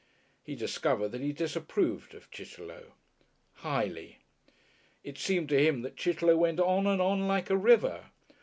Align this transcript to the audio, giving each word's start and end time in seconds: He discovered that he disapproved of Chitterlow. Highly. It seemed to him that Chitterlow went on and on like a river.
He 0.43 0.55
discovered 0.55 1.09
that 1.09 1.21
he 1.21 1.31
disapproved 1.31 2.15
of 2.15 2.31
Chitterlow. 2.31 2.93
Highly. 3.57 4.17
It 5.03 5.19
seemed 5.19 5.47
to 5.49 5.63
him 5.63 5.83
that 5.83 5.95
Chitterlow 5.95 6.37
went 6.37 6.59
on 6.59 6.87
and 6.87 6.99
on 6.99 7.27
like 7.27 7.51
a 7.51 7.55
river. 7.55 8.05